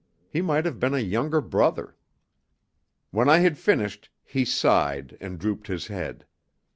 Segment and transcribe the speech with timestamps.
[0.31, 1.95] He might have been a younger brother.
[3.11, 6.25] When I had finished he sighed and drooped his head.